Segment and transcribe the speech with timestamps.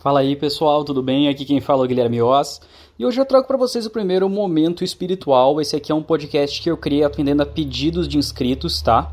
[0.00, 1.28] Fala aí pessoal, tudo bem?
[1.28, 2.60] Aqui quem fala é o Guilherme Oz
[2.96, 5.60] e hoje eu trago para vocês o primeiro momento espiritual.
[5.60, 9.10] Esse aqui é um podcast que eu criei atendendo a pedidos de inscritos, tá?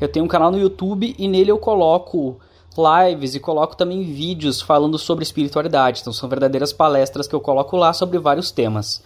[0.00, 2.38] Eu tenho um canal no YouTube e nele eu coloco
[2.78, 6.00] lives e coloco também vídeos falando sobre espiritualidade.
[6.00, 9.02] Então são verdadeiras palestras que eu coloco lá sobre vários temas.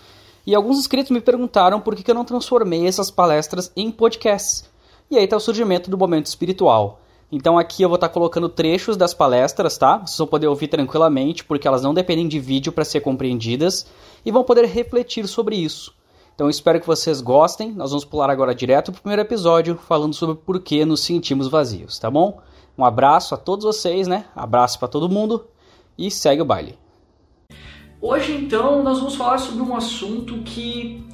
[0.47, 4.69] E alguns inscritos me perguntaram por que eu não transformei essas palestras em podcasts.
[5.11, 7.01] E aí está o surgimento do momento espiritual.
[7.31, 9.99] Então aqui eu vou estar tá colocando trechos das palestras, tá?
[9.99, 13.87] Vocês vão poder ouvir tranquilamente, porque elas não dependem de vídeo para ser compreendidas
[14.25, 15.95] e vão poder refletir sobre isso.
[16.35, 17.73] Então espero que vocês gostem.
[17.73, 21.49] Nós vamos pular agora direto para o primeiro episódio, falando sobre por que nos sentimos
[21.49, 22.41] vazios, tá bom?
[22.77, 24.27] Um abraço a todos vocês, né?
[24.35, 25.47] Abraço para todo mundo
[25.97, 26.77] e segue o baile.
[28.01, 31.07] Hoje então nós vamos falar sobre um assunto que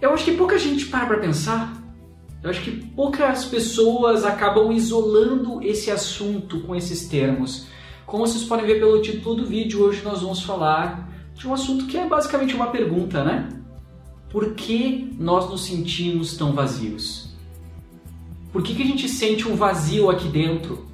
[0.00, 1.85] eu acho que pouca gente para para pensar
[2.46, 7.66] eu acho que poucas pessoas acabam isolando esse assunto com esses termos.
[8.06, 11.86] Como vocês podem ver pelo título do vídeo, hoje nós vamos falar de um assunto
[11.86, 13.48] que é basicamente uma pergunta, né?
[14.30, 17.30] Por que nós nos sentimos tão vazios?
[18.52, 20.86] Por que, que a gente sente um vazio aqui dentro?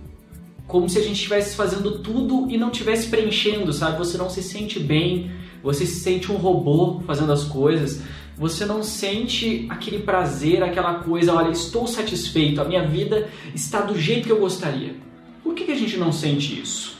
[0.67, 3.98] Como se a gente estivesse fazendo tudo e não estivesse preenchendo, sabe?
[3.98, 5.31] Você não se sente bem,
[5.63, 8.01] você se sente um robô fazendo as coisas
[8.43, 13.97] você não sente aquele prazer, aquela coisa, olha, estou satisfeito, a minha vida está do
[13.97, 14.97] jeito que eu gostaria.
[15.45, 16.97] Por que, a gente não sente isso?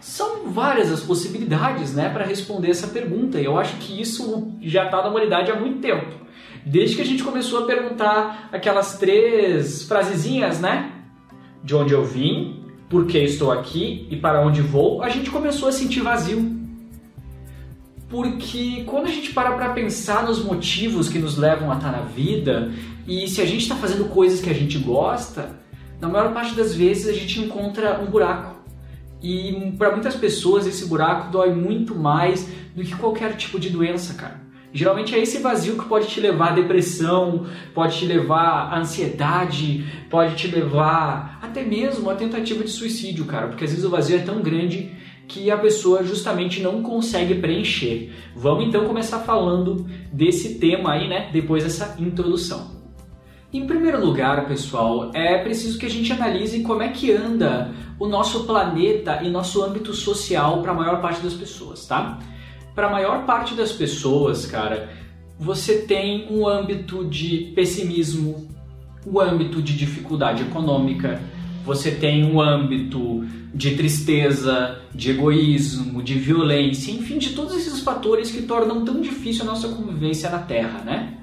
[0.00, 4.86] São várias as possibilidades né, para responder essa pergunta, e eu acho que isso já
[4.86, 6.14] está na humanidade há muito tempo.
[6.64, 10.92] Desde que a gente começou a perguntar aquelas três frasezinhas, né?
[11.62, 15.68] De onde eu vim, por que estou aqui e para onde vou, a gente começou
[15.68, 16.59] a sentir vazio
[18.10, 22.00] porque quando a gente para para pensar nos motivos que nos levam a estar na
[22.00, 22.72] vida
[23.06, 25.56] e se a gente está fazendo coisas que a gente gosta,
[26.00, 28.58] na maior parte das vezes a gente encontra um buraco.
[29.22, 34.14] E para muitas pessoas esse buraco dói muito mais do que qualquer tipo de doença,
[34.14, 34.40] cara.
[34.72, 39.84] Geralmente é esse vazio que pode te levar à depressão, pode te levar à ansiedade,
[40.08, 44.16] pode te levar até mesmo à tentativa de suicídio, cara, porque às vezes o vazio
[44.16, 44.92] é tão grande
[45.30, 48.12] que a pessoa justamente não consegue preencher.
[48.34, 51.30] Vamos então começar falando desse tema aí, né?
[51.32, 52.80] Depois dessa introdução.
[53.52, 58.08] Em primeiro lugar, pessoal, é preciso que a gente analise como é que anda o
[58.08, 62.18] nosso planeta e nosso âmbito social para a maior parte das pessoas, tá?
[62.74, 64.90] Para a maior parte das pessoas, cara,
[65.38, 68.48] você tem um âmbito de pessimismo,
[69.06, 71.20] o um âmbito de dificuldade econômica,
[71.64, 78.30] você tem um âmbito de tristeza, de egoísmo, de violência, enfim, de todos esses fatores
[78.30, 81.16] que tornam tão difícil a nossa convivência na Terra, né?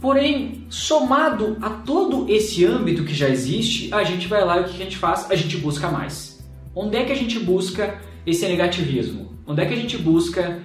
[0.00, 4.64] Porém, somado a todo esse âmbito que já existe, a gente vai lá e o
[4.64, 5.30] que a gente faz?
[5.30, 6.44] A gente busca mais.
[6.74, 9.38] Onde é que a gente busca esse negativismo?
[9.46, 10.60] Onde é que a gente busca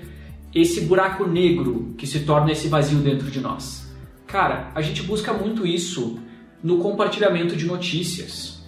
[0.54, 3.90] esse buraco negro que se torna esse vazio dentro de nós?
[4.28, 6.20] Cara, a gente busca muito isso
[6.62, 8.61] no compartilhamento de notícias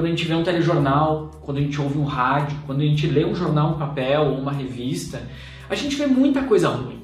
[0.00, 3.06] quando a gente vê um telejornal, quando a gente ouve um rádio, quando a gente
[3.06, 5.28] lê um jornal, um papel ou uma revista,
[5.68, 7.02] a gente vê muita coisa ruim.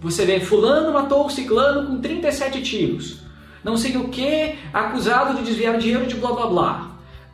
[0.00, 3.20] Você vê fulano matou o ciclano com 37 tiros.
[3.62, 6.90] Não sei o que, acusado de desviar dinheiro de blá blá blá.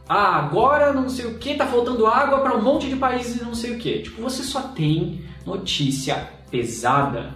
[0.07, 3.45] Ah, agora não sei o que, tá faltando água para um monte de países e
[3.45, 4.01] não sei o que.
[4.01, 7.33] Tipo, você só tem notícia pesada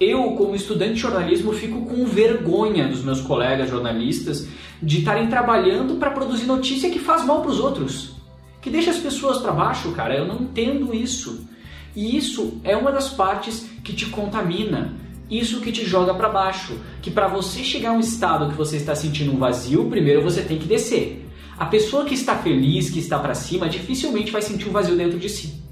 [0.00, 4.48] eu, como estudante de jornalismo, fico com vergonha dos meus colegas jornalistas
[4.82, 8.16] de estarem trabalhando para produzir notícia que faz mal para os outros,
[8.60, 10.16] que deixa as pessoas para baixo, cara.
[10.16, 11.46] Eu não entendo isso.
[11.94, 14.94] E isso é uma das partes que te contamina,
[15.30, 18.76] isso que te joga para baixo, que para você chegar a um estado que você
[18.76, 21.24] está sentindo um vazio, primeiro você tem que descer.
[21.56, 25.20] A pessoa que está feliz, que está para cima, dificilmente vai sentir um vazio dentro
[25.20, 25.62] de si.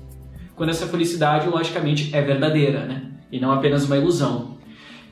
[0.54, 3.11] Quando essa felicidade, logicamente, é verdadeira, né?
[3.32, 4.52] E não apenas uma ilusão.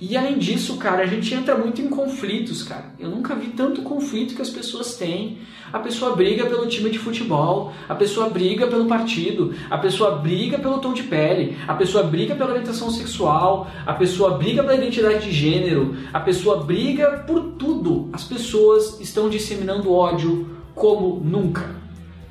[0.00, 2.94] E além disso, cara, a gente entra muito em conflitos, cara.
[2.98, 5.38] Eu nunca vi tanto conflito que as pessoas têm.
[5.70, 10.59] A pessoa briga pelo time de futebol, a pessoa briga pelo partido, a pessoa briga
[10.59, 15.27] pelo tom de pele, a pessoa briga pela orientação sexual, a pessoa briga pela identidade
[15.27, 18.09] de gênero, a pessoa briga por tudo.
[18.10, 21.78] As pessoas estão disseminando ódio como nunca.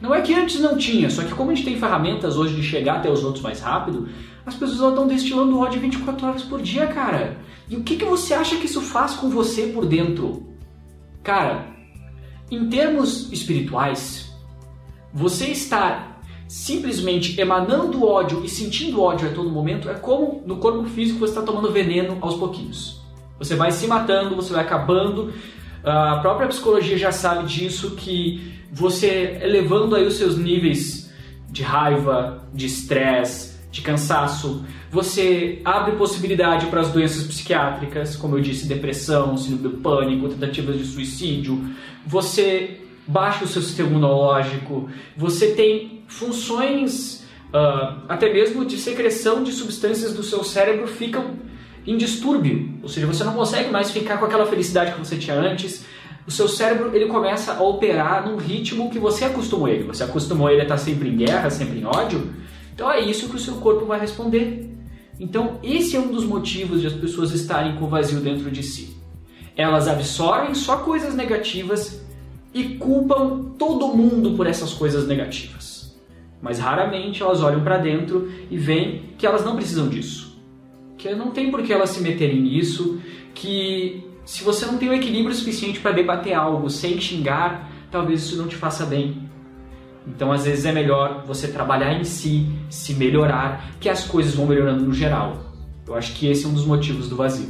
[0.02, 2.64] Não é que antes não tinha, só que como a gente tem ferramentas hoje de
[2.64, 4.08] chegar até os outros mais rápido,
[4.46, 7.38] as pessoas estão destilando ódio 24 horas por dia, cara.
[7.70, 10.48] E o que, que você acha que isso faz com você por dentro?
[11.24, 11.68] Cara,
[12.50, 14.34] em termos espirituais,
[15.14, 16.10] você estar
[16.48, 21.34] simplesmente emanando ódio e sentindo ódio a todo momento é como no corpo físico você
[21.34, 23.00] está tomando veneno aos pouquinhos.
[23.38, 25.32] Você vai se matando, você vai acabando.
[25.84, 31.14] A própria psicologia já sabe disso que você elevando aí os seus níveis
[31.52, 34.66] de raiva, de estresse, de cansaço.
[34.92, 40.78] Você abre possibilidade para as doenças psiquiátricas, como eu disse, depressão, síndrome do pânico, tentativas
[40.78, 41.64] de suicídio.
[42.06, 44.90] Você baixa o seu sistema imunológico.
[45.16, 51.38] Você tem funções uh, até mesmo de secreção de substâncias do seu cérebro ficam
[51.86, 55.36] em distúrbio, ou seja, você não consegue mais ficar com aquela felicidade que você tinha
[55.36, 55.86] antes.
[56.28, 59.86] O seu cérebro ele começa a operar num ritmo que você acostumou ele.
[59.86, 62.32] Você acostumou ele a estar sempre em guerra, sempre em ódio.
[62.80, 64.74] Então é isso que o seu corpo vai responder.
[65.20, 68.64] Então esse é um dos motivos de as pessoas estarem com o vazio dentro de
[68.64, 68.96] si.
[69.54, 72.02] Elas absorvem só coisas negativas
[72.54, 75.94] e culpam todo mundo por essas coisas negativas.
[76.42, 80.30] Mas raramente elas olham para dentro e veem que elas não precisam disso
[80.98, 83.02] que não tem por que elas se meterem nisso,
[83.34, 88.36] que se você não tem o equilíbrio suficiente para debater algo sem xingar, talvez isso
[88.36, 89.29] não te faça bem.
[90.08, 94.48] Então, às vezes é melhor você trabalhar em si, se melhorar, que as coisas vão
[94.48, 95.38] melhorando no geral.
[95.88, 97.50] Eu acho que esse é um dos motivos do vazio.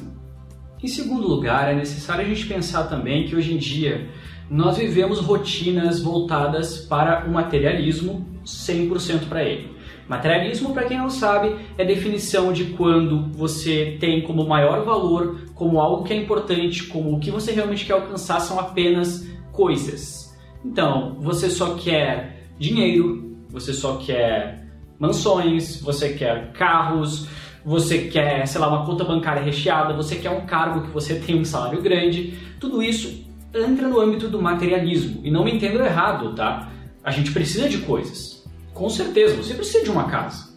[0.81, 4.10] Em segundo lugar, é necessário a gente pensar também que hoje em dia
[4.50, 9.78] nós vivemos rotinas voltadas para o materialismo 100% para ele.
[10.07, 15.80] Materialismo, para quem não sabe, é definição de quando você tem como maior valor, como
[15.80, 20.36] algo que é importante, como o que você realmente quer alcançar são apenas coisas.
[20.66, 24.68] Então, você só quer dinheiro, você só quer
[25.00, 27.28] mansões, você quer carros,
[27.66, 31.40] você quer, sei lá, uma conta bancária recheada, você quer um cargo que você tem
[31.40, 32.38] um salário grande.
[32.60, 35.22] Tudo isso entra no âmbito do materialismo.
[35.24, 36.70] E não me entendo errado, tá?
[37.04, 38.46] A gente precisa de coisas.
[38.74, 40.50] Com certeza, você precisa de uma casa.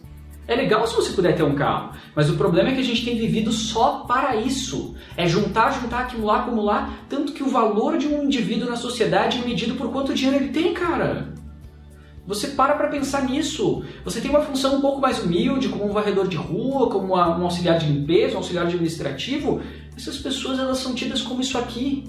[0.45, 3.05] É legal se você puder ter um carro, mas o problema é que a gente
[3.05, 4.93] tem vivido só para isso.
[5.15, 9.47] É juntar, juntar, acumular, acumular, tanto que o valor de um indivíduo na sociedade é
[9.47, 11.32] medido por quanto dinheiro ele tem, cara.
[12.25, 13.83] Você para para pensar nisso.
[14.05, 17.43] Você tem uma função um pouco mais humilde, como um varredor de rua, como um
[17.43, 19.61] auxiliar de limpeza, um auxiliar administrativo.
[19.95, 22.05] Essas pessoas elas são tidas como isso aqui.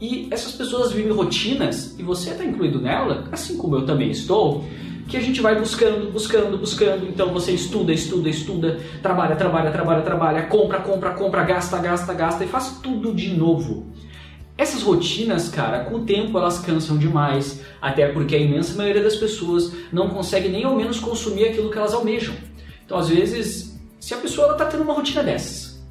[0.00, 4.64] E essas pessoas vivem rotinas, e você está incluído nela, assim como eu também estou
[5.08, 7.06] que a gente vai buscando, buscando, buscando.
[7.08, 12.44] Então você estuda, estuda, estuda, trabalha, trabalha, trabalha, trabalha, compra, compra, compra, gasta, gasta, gasta
[12.44, 13.92] e faz tudo de novo.
[14.56, 19.16] Essas rotinas, cara, com o tempo elas cansam demais, até porque a imensa maioria das
[19.16, 22.34] pessoas não consegue nem ao menos consumir aquilo que elas almejam.
[22.84, 25.82] Então, às vezes, se a pessoa está tendo uma rotina dessas,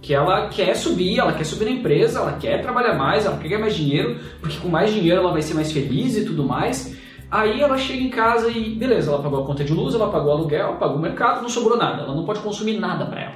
[0.00, 3.48] que ela quer subir, ela quer subir na empresa, ela quer trabalhar mais, ela quer
[3.48, 6.96] ganhar mais dinheiro, porque com mais dinheiro ela vai ser mais feliz e tudo mais,
[7.30, 10.30] Aí ela chega em casa e beleza, ela pagou a conta de luz, ela pagou
[10.30, 13.34] o aluguel, pagou o mercado, não sobrou nada, ela não pode consumir nada para ela.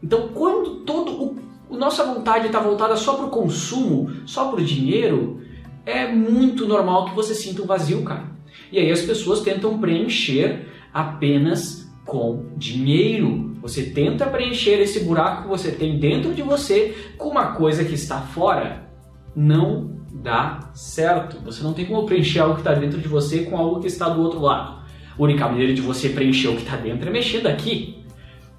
[0.00, 1.36] Então, quando todo o,
[1.68, 5.40] o nossa vontade está voltada só para o consumo, só para o dinheiro,
[5.84, 8.24] é muito normal que você sinta um vazio, cara.
[8.70, 13.56] E aí as pessoas tentam preencher apenas com dinheiro.
[13.62, 17.94] Você tenta preencher esse buraco que você tem dentro de você com uma coisa que
[17.94, 18.88] está fora.
[19.34, 21.38] Não dá certo.
[21.44, 24.08] Você não tem como preencher algo que está dentro de você com algo que está
[24.08, 24.78] do outro lado.
[25.18, 27.98] A única maneira de você preencher o que está dentro é mexendo aqui.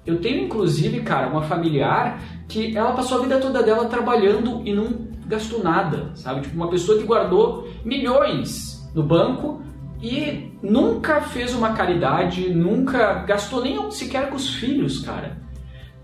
[0.06, 4.74] Eu tenho inclusive, cara, uma familiar que ela passou a vida toda dela trabalhando e
[4.74, 6.40] não gastou nada, sabe?
[6.42, 9.62] Tipo, uma pessoa que guardou milhões no banco
[10.02, 15.38] e nunca fez uma caridade, nunca gastou nem sequer com os filhos, cara.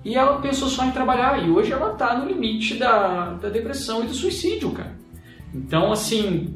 [0.05, 4.05] E ela pensou só em trabalhar e hoje ela tá no limite da, da depressão
[4.05, 4.97] e do suicídio, cara.
[5.53, 6.55] Então, assim,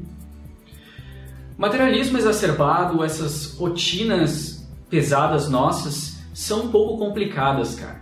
[1.57, 8.01] materialismo exacerbado, essas rotinas pesadas nossas são um pouco complicadas, cara.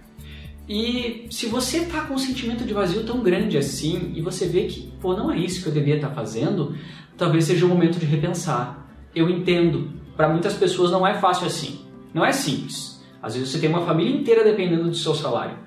[0.67, 4.65] E se você tá com um sentimento de vazio tão grande assim e você vê
[4.65, 6.75] que, pô, não é isso que eu devia estar tá fazendo,
[7.17, 8.87] talvez seja o momento de repensar.
[9.15, 11.79] Eu entendo, para muitas pessoas não é fácil assim.
[12.13, 13.03] Não é simples.
[13.21, 15.57] Às vezes você tem uma família inteira dependendo do seu salário.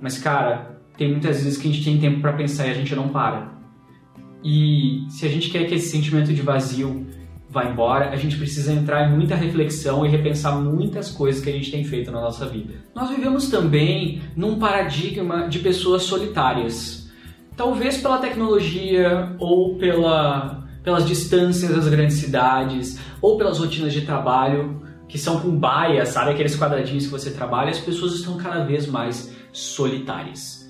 [0.00, 2.94] Mas, cara, tem muitas vezes que a gente tem tempo para pensar e a gente
[2.94, 3.52] não para.
[4.44, 7.06] E se a gente quer que esse sentimento de vazio
[7.52, 11.52] vá embora, a gente precisa entrar em muita reflexão e repensar muitas coisas que a
[11.52, 12.72] gente tem feito na nossa vida.
[12.94, 17.10] Nós vivemos também num paradigma de pessoas solitárias.
[17.54, 24.80] Talvez pela tecnologia ou pela, pelas distâncias das grandes cidades ou pelas rotinas de trabalho
[25.06, 28.86] que são com baia, sabe aqueles quadradinhos que você trabalha, as pessoas estão cada vez
[28.86, 30.66] mais solitárias.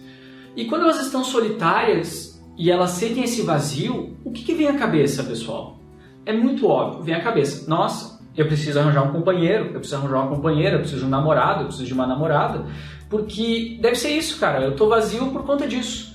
[0.56, 4.74] E quando elas estão solitárias, e elas sentem esse vazio, o que, que vem à
[4.74, 5.81] cabeça, pessoal?
[6.24, 7.68] É muito óbvio, vem à cabeça.
[7.68, 11.10] Nossa, eu preciso arranjar um companheiro, eu preciso arranjar uma companheira, eu preciso de um
[11.10, 12.64] namorado, eu preciso de uma namorada,
[13.10, 14.62] porque deve ser isso, cara.
[14.62, 16.12] Eu tô vazio por conta disso.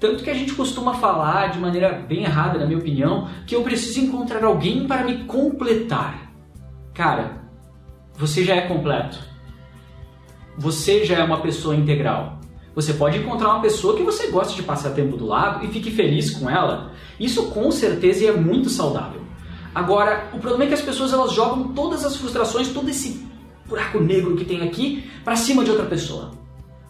[0.00, 3.62] Tanto que a gente costuma falar de maneira bem errada, na minha opinião, que eu
[3.62, 6.32] preciso encontrar alguém para me completar.
[6.94, 7.40] cara,
[8.14, 9.18] você já é completo.
[10.58, 12.40] Você já é uma pessoa integral.
[12.74, 15.90] Você pode encontrar uma pessoa que você gosta de passar tempo do lado e fique
[15.90, 16.92] feliz com ela.
[17.18, 19.19] Isso com certeza é muito saudável.
[19.74, 23.26] Agora, o problema é que as pessoas elas jogam todas as frustrações, todo esse
[23.66, 26.32] buraco negro que tem aqui para cima de outra pessoa.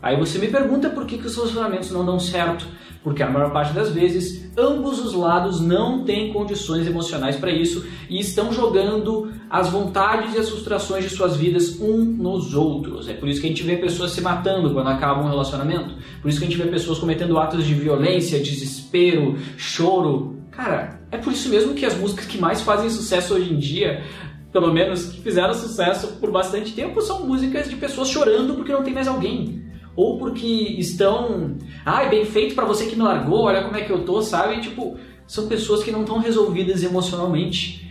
[0.03, 2.67] Aí você me pergunta por que, que os relacionamentos não dão certo.
[3.03, 7.87] Porque a maior parte das vezes ambos os lados não têm condições emocionais para isso
[8.11, 13.09] e estão jogando as vontades e as frustrações de suas vidas um nos outros.
[13.09, 15.95] É por isso que a gente vê pessoas se matando quando acaba um relacionamento.
[16.21, 20.37] Por isso que a gente vê pessoas cometendo atos de violência, desespero, choro.
[20.51, 24.05] Cara, é por isso mesmo que as músicas que mais fazem sucesso hoje em dia
[24.53, 28.83] pelo menos que fizeram sucesso por bastante tempo, são músicas de pessoas chorando porque não
[28.83, 29.65] tem mais alguém
[29.95, 33.83] ou porque estão, ai, ah, bem feito para você que me largou, olha como é
[33.83, 34.61] que eu tô, sabe?
[34.61, 37.89] Tipo, são pessoas que não estão resolvidas emocionalmente.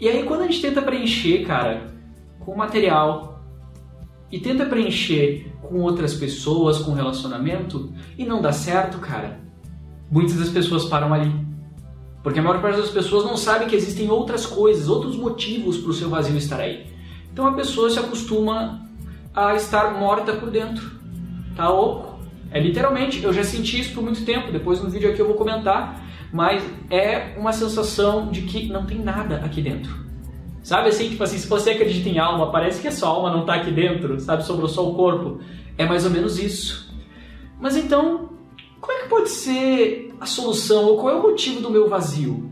[0.00, 1.94] E aí quando a gente tenta preencher, cara,
[2.40, 3.44] com material
[4.30, 9.40] e tenta preencher com outras pessoas, com relacionamento e não dá certo, cara,
[10.10, 11.45] muitas das pessoas param ali.
[12.26, 15.90] Porque a maior parte das pessoas não sabe que existem outras coisas, outros motivos para
[15.90, 16.84] o seu vazio estar aí.
[17.32, 18.84] Então a pessoa se acostuma
[19.32, 20.90] a estar morta por dentro
[21.54, 22.18] tá oco.
[22.50, 25.36] É literalmente, eu já senti isso por muito tempo, depois no vídeo aqui eu vou
[25.36, 29.94] comentar, mas é uma sensação de que não tem nada aqui dentro.
[30.64, 33.42] Sabe assim, tipo assim, se você acredita em alma, parece que a sua alma não
[33.42, 35.38] está aqui dentro, sabe, sobrou só o corpo.
[35.78, 36.92] É mais ou menos isso.
[37.60, 38.25] Mas então,
[38.80, 42.50] qual é que pode ser a solução, ou qual é o motivo do meu vazio?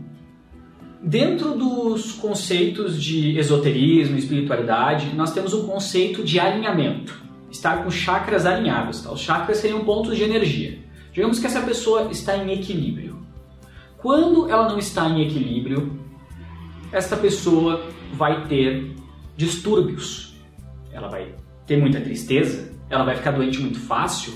[1.01, 7.89] Dentro dos conceitos de esoterismo e espiritualidade, nós temos um conceito de alinhamento estar com
[7.89, 9.01] chakras alinhados.
[9.01, 9.11] Tá?
[9.11, 10.79] Os chakras seriam pontos de energia.
[11.11, 13.25] Digamos que essa pessoa está em equilíbrio.
[13.97, 15.99] Quando ela não está em equilíbrio,
[16.91, 18.93] esta pessoa vai ter
[19.35, 20.35] distúrbios.
[20.91, 21.33] Ela vai
[21.65, 24.33] ter muita tristeza, ela vai ficar doente muito fácil,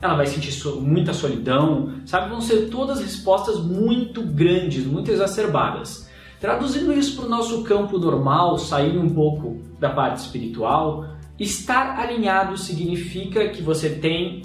[0.00, 2.30] ela vai sentir muita solidão, sabe?
[2.30, 6.08] Vão ser todas respostas muito grandes, muito exacerbadas.
[6.40, 11.06] Traduzindo isso para o nosso campo normal, saindo um pouco da parte espiritual,
[11.40, 14.42] Estar alinhado significa que você tem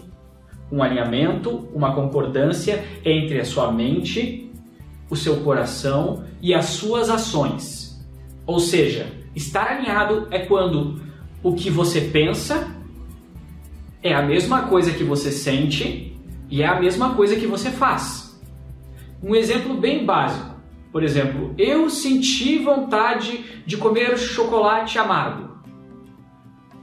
[0.72, 4.50] um alinhamento, uma concordância entre a sua mente,
[5.10, 8.02] o seu coração e as suas ações.
[8.48, 11.02] Ou seja, estar alinhado é quando
[11.44, 12.66] o que você pensa
[14.06, 16.16] é a mesma coisa que você sente
[16.48, 18.40] e é a mesma coisa que você faz.
[19.22, 20.54] Um exemplo bem básico.
[20.92, 25.56] Por exemplo, eu senti vontade de comer chocolate amargo.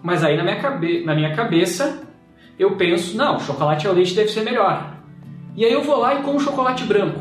[0.02, 2.02] Mas aí na minha, cabe na minha cabeça
[2.58, 4.96] eu penso, não, chocolate ao leite deve ser melhor.
[5.54, 7.20] E aí eu vou lá e como chocolate branco.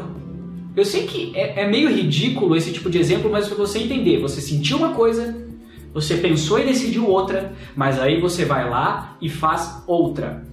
[0.75, 4.19] Eu sei que é, é meio ridículo esse tipo de exemplo, mas para você entender,
[4.19, 5.47] você sentiu uma coisa,
[5.93, 10.43] você pensou e decidiu outra, mas aí você vai lá e faz outra.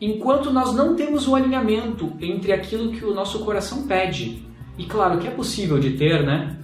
[0.00, 4.44] Enquanto nós não temos um alinhamento entre aquilo que o nosso coração pede,
[4.78, 6.58] e claro que é possível de ter, né?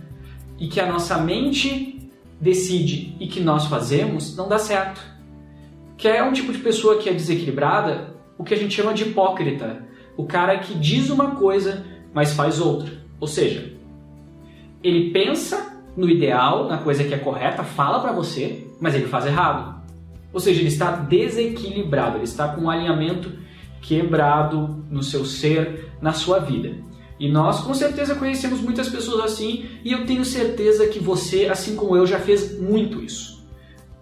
[0.59, 2.11] E que a nossa mente
[2.41, 5.01] decide e que nós fazemos, não dá certo.
[5.97, 9.05] Que é um tipo de pessoa que é desequilibrada, o que a gente chama de
[9.05, 9.87] hipócrita.
[10.17, 12.93] O cara que diz uma coisa, mas faz outra.
[13.19, 13.73] Ou seja,
[14.83, 19.27] ele pensa no ideal, na coisa que é correta, fala para você, mas ele faz
[19.27, 19.83] errado.
[20.33, 23.33] Ou seja, ele está desequilibrado, ele está com um alinhamento
[23.81, 26.75] quebrado no seu ser, na sua vida.
[27.19, 31.77] E nós com certeza conhecemos muitas pessoas assim, e eu tenho certeza que você, assim
[31.77, 33.47] como eu, já fez muito isso.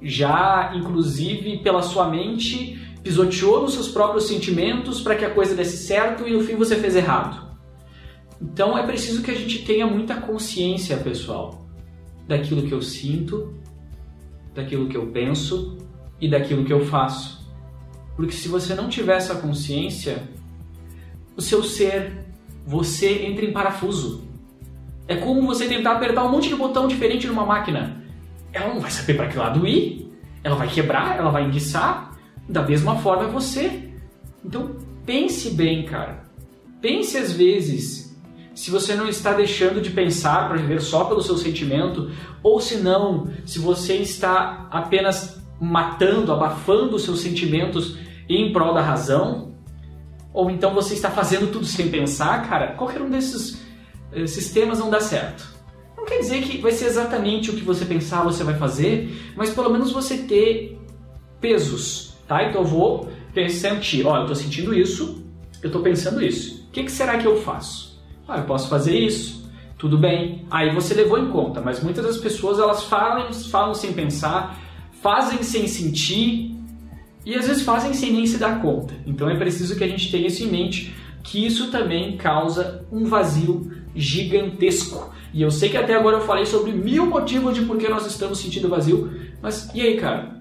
[0.00, 5.78] Já, inclusive, pela sua mente, pisoteou nos seus próprios sentimentos para que a coisa desse
[5.78, 7.50] certo e no fim você fez errado.
[8.40, 11.66] Então é preciso que a gente tenha muita consciência, pessoal,
[12.30, 13.52] daquilo que eu sinto,
[14.54, 15.78] daquilo que eu penso
[16.20, 17.44] e daquilo que eu faço.
[18.14, 20.22] Porque se você não tiver essa consciência,
[21.36, 22.24] o seu ser
[22.64, 24.22] você entra em parafuso.
[25.08, 28.00] É como você tentar apertar um monte de botão diferente numa máquina.
[28.52, 30.12] Ela não vai saber para que lado ir,
[30.44, 32.16] ela vai quebrar, ela vai enguiçar.
[32.48, 33.90] Da mesma forma é você.
[34.44, 36.22] Então pense bem, cara.
[36.80, 38.09] Pense às vezes
[38.54, 42.10] se você não está deixando de pensar para viver só pelo seu sentimento,
[42.42, 47.96] ou se não, se você está apenas matando, abafando os seus sentimentos
[48.28, 49.54] em prol da razão,
[50.32, 53.60] ou então você está fazendo tudo sem pensar, cara, qualquer um desses
[54.12, 55.44] eh, sistemas não dá certo.
[55.96, 59.50] Não quer dizer que vai ser exatamente o que você pensar você vai fazer, mas
[59.50, 60.78] pelo menos você ter
[61.40, 62.44] pesos, tá?
[62.44, 63.08] Então eu vou
[63.48, 65.22] sentir, ó, eu estou sentindo isso,
[65.62, 66.64] eu estou pensando isso.
[66.68, 67.89] O que, que, será que eu faço?
[68.30, 69.40] Ah, eu posso fazer isso.
[69.76, 73.92] Tudo bem, aí você levou em conta, mas muitas das pessoas elas falam, falam sem
[73.92, 74.56] pensar,
[75.02, 76.54] fazem sem sentir
[77.26, 78.94] e às vezes fazem sem nem se dar conta.
[79.04, 80.94] Então é preciso que a gente tenha isso em mente,
[81.24, 85.12] que isso também causa um vazio gigantesco.
[85.34, 88.06] E eu sei que até agora eu falei sobre mil motivos de por que nós
[88.06, 89.10] estamos sentindo vazio,
[89.42, 90.40] mas e aí, cara?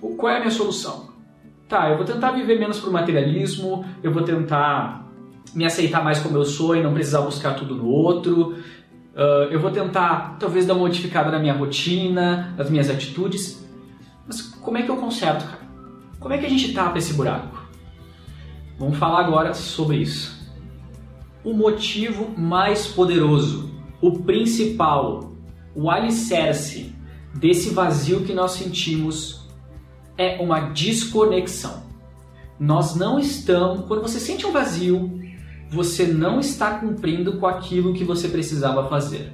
[0.00, 1.10] Qual é a minha solução?
[1.68, 5.03] Tá, eu vou tentar viver menos por materialismo, eu vou tentar
[5.54, 8.56] me aceitar mais como eu sou e não precisar buscar tudo no outro.
[9.14, 13.64] Uh, eu vou tentar, talvez, dar uma modificada na minha rotina, nas minhas atitudes.
[14.26, 15.64] Mas como é que eu conserto, cara?
[16.18, 17.62] Como é que a gente tapa esse buraco?
[18.78, 20.34] Vamos falar agora sobre isso.
[21.44, 23.70] O motivo mais poderoso,
[24.00, 25.32] o principal,
[25.74, 26.92] o alicerce
[27.34, 29.46] desse vazio que nós sentimos
[30.16, 31.84] é uma desconexão.
[32.58, 35.20] Nós não estamos, quando você sente um vazio,
[35.74, 39.32] você não está cumprindo com aquilo que você precisava fazer.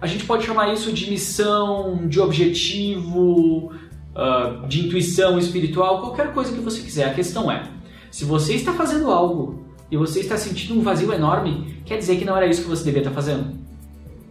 [0.00, 3.72] A gente pode chamar isso de missão, de objetivo,
[4.14, 7.06] uh, de intuição espiritual, qualquer coisa que você quiser.
[7.06, 7.62] A questão é,
[8.10, 12.24] se você está fazendo algo e você está sentindo um vazio enorme, quer dizer que
[12.24, 13.62] não era isso que você devia estar fazendo.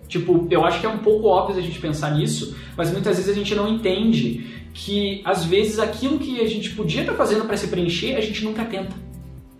[0.07, 3.31] Tipo, eu acho que é um pouco óbvio a gente pensar nisso, mas muitas vezes
[3.31, 7.55] a gente não entende que às vezes aquilo que a gente podia estar fazendo para
[7.55, 8.93] se preencher, a gente nunca tenta.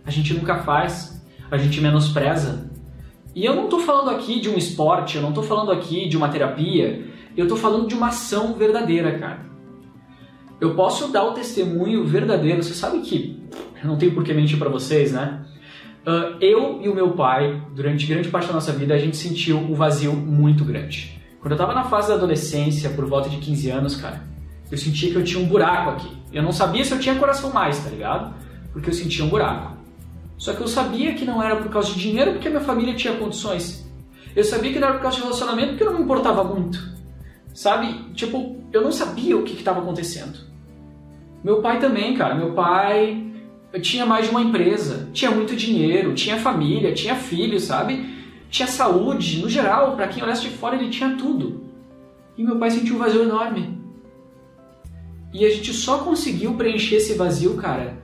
[0.04, 1.21] A gente nunca faz,
[1.52, 2.70] a gente menospreza.
[3.34, 6.16] E eu não estou falando aqui de um esporte, eu não estou falando aqui de
[6.16, 7.04] uma terapia,
[7.36, 9.46] eu estou falando de uma ação verdadeira, cara.
[10.58, 13.38] Eu posso dar o testemunho verdadeiro, você sabe que
[13.82, 15.44] eu não tenho por que mentir para vocês, né?
[16.06, 19.58] Uh, eu e o meu pai, durante grande parte da nossa vida, a gente sentiu
[19.58, 21.20] um vazio muito grande.
[21.38, 24.22] Quando eu estava na fase da adolescência, por volta de 15 anos, cara,
[24.70, 26.16] eu sentia que eu tinha um buraco aqui.
[26.32, 28.34] Eu não sabia se eu tinha coração mais, tá ligado?
[28.72, 29.71] Porque eu sentia um buraco.
[30.42, 33.14] Só que eu sabia que não era por causa de dinheiro, porque minha família tinha
[33.14, 33.88] condições.
[34.34, 36.80] Eu sabia que não era por causa de relacionamento, porque eu não me importava muito.
[37.54, 38.12] Sabe?
[38.12, 40.36] Tipo, eu não sabia o que estava acontecendo.
[41.44, 42.34] Meu pai também, cara.
[42.34, 43.24] Meu pai
[43.80, 48.04] tinha mais de uma empresa, tinha muito dinheiro, tinha família, tinha filhos, sabe?
[48.50, 51.62] Tinha saúde, no geral, para quem olhasse de fora, ele tinha tudo.
[52.36, 53.78] E meu pai sentiu um vazio enorme.
[55.32, 58.01] E a gente só conseguiu preencher esse vazio, cara,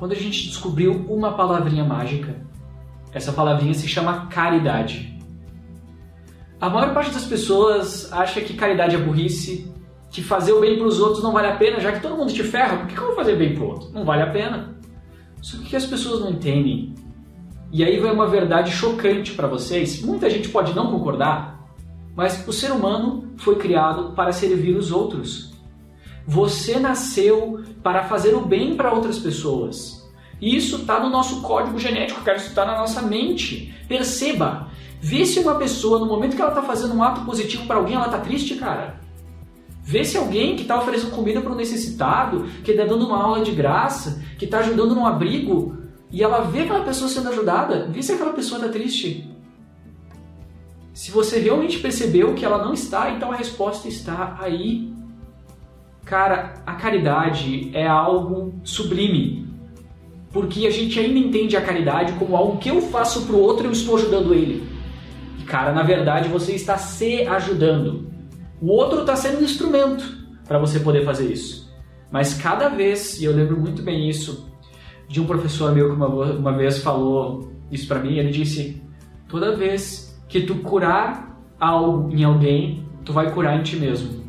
[0.00, 2.34] quando a gente descobriu uma palavrinha mágica.
[3.12, 5.14] Essa palavrinha se chama caridade.
[6.58, 9.70] A maior parte das pessoas acha que caridade é burrice,
[10.10, 12.32] que fazer o bem para os outros não vale a pena, já que todo mundo
[12.32, 13.90] te ferra, por que eu vou fazer bem para o outro?
[13.92, 14.74] Não vale a pena.
[15.42, 16.94] Só que as pessoas não entendem.
[17.70, 20.00] E aí vai uma verdade chocante para vocês.
[20.00, 21.62] Muita gente pode não concordar,
[22.16, 25.49] mas o ser humano foi criado para servir os outros.
[26.26, 30.08] Você nasceu para fazer o bem para outras pessoas.
[30.40, 33.74] E isso está no nosso código genético, cara, isso está na nossa mente.
[33.86, 34.68] Perceba,
[35.00, 37.96] vê se uma pessoa, no momento que ela está fazendo um ato positivo para alguém,
[37.96, 39.00] ela está triste, cara.
[39.82, 43.44] Vê se alguém que está oferecendo comida para um necessitado, que está dando uma aula
[43.44, 45.76] de graça, que está ajudando num abrigo,
[46.10, 49.28] e ela vê aquela pessoa sendo ajudada, vê se aquela pessoa está triste.
[50.92, 54.89] Se você realmente percebeu que ela não está, então a resposta está aí.
[56.10, 59.48] Cara, a caridade é algo sublime.
[60.32, 63.64] Porque a gente ainda entende a caridade como algo que eu faço para o outro
[63.64, 64.68] e eu estou ajudando ele.
[65.38, 68.10] E, cara, na verdade você está se ajudando.
[68.60, 70.04] O outro está sendo um instrumento
[70.48, 71.72] para você poder fazer isso.
[72.10, 74.52] Mas cada vez, e eu lembro muito bem isso,
[75.06, 78.82] de um professor meu que uma, uma vez falou isso para mim, ele disse:
[79.28, 84.20] toda vez que tu curar algo em alguém, tu vai curar em ti mesmo.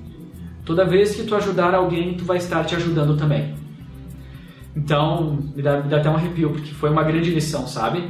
[0.66, 3.56] Toda vez que tu ajudar alguém, tu vai estar te ajudando também.
[4.76, 8.10] Então, me dá, me dá até um arrepio, porque foi uma grande lição, sabe?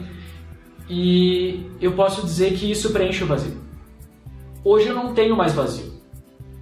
[0.90, 3.58] E eu posso dizer que isso preenche o vazio.
[4.64, 5.92] Hoje eu não tenho mais vazio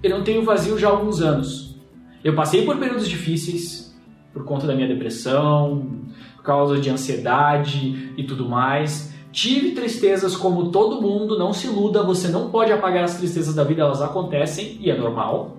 [0.02, 1.76] eu não tenho vazio já há alguns anos.
[2.24, 3.90] Eu passei por períodos difíceis
[4.32, 5.88] por conta da minha depressão,
[6.36, 9.12] por causa de ansiedade e tudo mais.
[9.32, 13.64] Tive tristezas como todo mundo, não se iluda, você não pode apagar as tristezas da
[13.64, 15.56] vida, elas acontecem e é normal.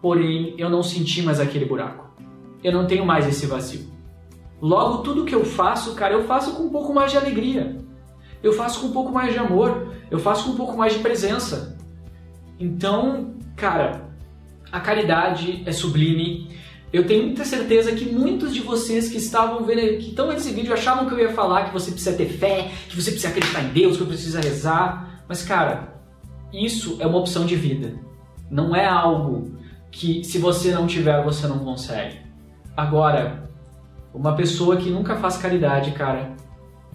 [0.00, 2.08] Porém, eu não senti mais aquele buraco.
[2.62, 3.88] Eu não tenho mais esse vazio.
[4.60, 7.78] Logo, tudo que eu faço, cara, eu faço com um pouco mais de alegria.
[8.42, 9.94] Eu faço com um pouco mais de amor.
[10.10, 11.76] Eu faço com um pouco mais de presença.
[12.58, 14.08] Então, Cara,
[14.70, 16.48] a caridade é sublime.
[16.92, 20.72] Eu tenho muita certeza que muitos de vocês que estavam vendo, que estão nesse vídeo
[20.72, 23.70] achavam que eu ia falar que você precisa ter fé, que você precisa acreditar em
[23.70, 25.24] Deus, que precisa rezar.
[25.28, 26.00] Mas, cara,
[26.52, 27.98] isso é uma opção de vida.
[28.48, 29.58] Não é algo
[29.98, 32.20] que se você não tiver, você não consegue.
[32.76, 33.50] Agora,
[34.14, 36.36] uma pessoa que nunca faz caridade, cara,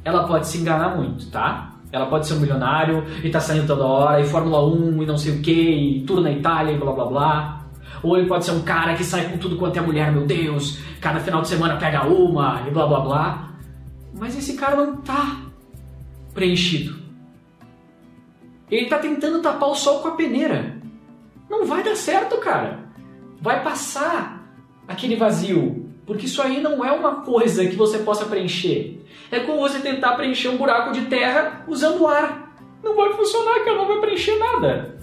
[0.06, 1.74] ela pode se enganar muito, tá?
[1.92, 5.18] Ela pode ser um milionário e tá saindo toda hora, e Fórmula 1 e não
[5.18, 7.66] sei o que, e tudo na Itália e blá blá blá.
[8.02, 10.80] Ou ele pode ser um cara que sai com tudo quanto é mulher, meu Deus,
[11.02, 13.50] cada final de semana pega uma e blá blá blá.
[14.14, 15.42] Mas esse cara não tá
[16.34, 16.96] preenchido.
[18.72, 20.78] Ele tá tentando tapar o sol com a peneira.
[21.50, 22.83] Não vai dar certo, cara.
[23.44, 24.42] Vai passar
[24.88, 29.06] aquele vazio, porque isso aí não é uma coisa que você possa preencher.
[29.30, 32.56] É como você tentar preencher um buraco de terra usando ar.
[32.82, 34.98] Não vai funcionar, cara, não vai preencher nada.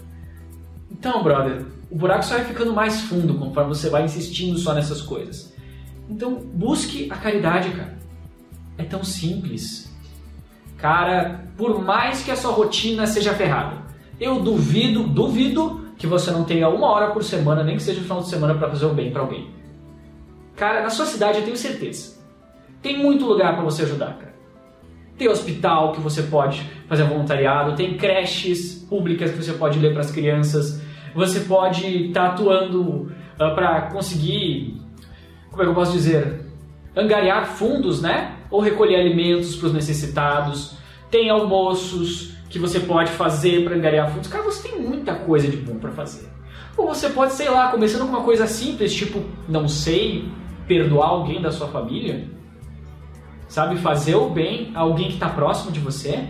[0.89, 5.03] Então, brother, o buraco só vai ficando mais fundo conforme você vai insistindo só nessas
[5.03, 5.53] coisas.
[6.09, 7.95] Então, busque a caridade, cara.
[8.75, 9.95] É tão simples.
[10.77, 13.85] Cara, por mais que a sua rotina seja ferrada,
[14.19, 18.05] eu duvido, duvido que você não tenha uma hora por semana, nem que seja no
[18.05, 19.51] final de semana, para fazer o bem para alguém.
[20.55, 22.19] Cara, na sua cidade eu tenho certeza.
[22.81, 24.33] Tem muito lugar para você ajudar, cara.
[25.15, 30.01] Tem hospital que você pode fazer voluntariado, tem creches públicas que você pode ler para
[30.01, 30.81] as crianças,
[31.13, 34.81] você pode estar tá atuando uh, ah, para conseguir,
[35.51, 36.47] como é que eu posso dizer,
[36.95, 38.37] angariar fundos, né?
[38.49, 40.75] Ou recolher alimentos para os necessitados.
[41.11, 44.27] Tem almoços que você pode fazer para angariar fundos.
[44.27, 46.29] Cara, você tem muita coisa de bom para fazer.
[46.77, 50.29] Ou você pode, sei lá, começando com uma coisa simples, tipo, não sei,
[50.67, 52.27] perdoar alguém da sua família.
[53.47, 56.29] Sabe, fazer o bem a alguém que está próximo de você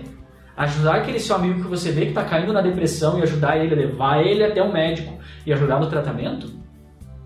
[0.55, 3.73] ajudar aquele seu amigo que você vê que está caindo na depressão e ajudar ele,
[3.73, 6.51] levar ele até o médico e ajudar no tratamento,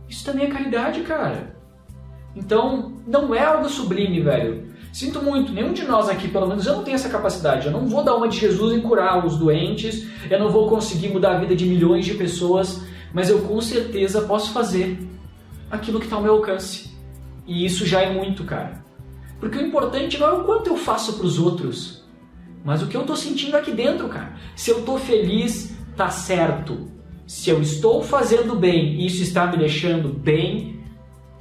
[0.08, 1.56] isso também é caridade, cara.
[2.36, 4.68] Então, não é algo sublime, velho.
[4.96, 7.66] Sinto muito, nenhum de nós aqui, pelo menos eu não tenho essa capacidade.
[7.66, 11.10] Eu não vou dar uma de Jesus em curar os doentes, eu não vou conseguir
[11.10, 12.82] mudar a vida de milhões de pessoas,
[13.14, 14.98] mas eu com certeza posso fazer
[15.70, 16.96] aquilo que está ao meu alcance.
[17.46, 18.86] E isso já é muito, cara.
[19.38, 22.06] Porque o importante não é o quanto eu faço para os outros,
[22.64, 24.32] mas o que eu estou sentindo aqui dentro, cara.
[24.56, 26.90] Se eu estou feliz, tá certo.
[27.28, 30.80] Se eu estou fazendo bem e isso está me deixando bem,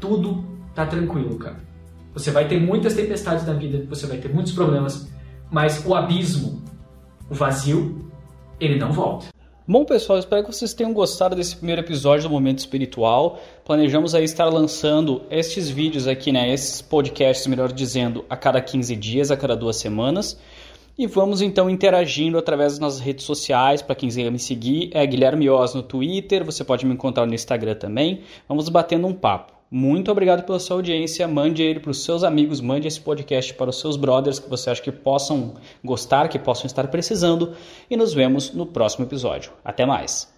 [0.00, 1.62] tudo tá tranquilo, cara.
[2.14, 5.08] Você vai ter muitas tempestades na vida, você vai ter muitos problemas,
[5.50, 6.62] mas o abismo,
[7.28, 8.08] o vazio,
[8.60, 9.26] ele não volta.
[9.66, 13.40] Bom, pessoal, espero que vocês tenham gostado desse primeiro episódio do Momento Espiritual.
[13.64, 18.94] Planejamos aí estar lançando estes vídeos aqui, né, esses podcasts, melhor dizendo, a cada 15
[18.94, 20.38] dias, a cada duas semanas.
[20.96, 23.82] E vamos então interagindo através das nossas redes sociais.
[23.82, 26.44] Para quem quiser me seguir, é Guilherme Oz no Twitter.
[26.44, 28.20] Você pode me encontrar no Instagram também.
[28.46, 29.53] Vamos batendo um papo.
[29.76, 31.26] Muito obrigado pela sua audiência.
[31.26, 34.70] Mande ele para os seus amigos, mande esse podcast para os seus brothers que você
[34.70, 37.56] acha que possam gostar, que possam estar precisando.
[37.90, 39.50] E nos vemos no próximo episódio.
[39.64, 40.32] Até mais!